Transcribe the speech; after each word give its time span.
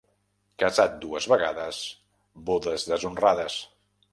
Casat 0.63 0.95
dues 1.03 1.27
vegades, 1.33 1.83
bodes 2.49 2.87
deshonrades. 2.95 3.63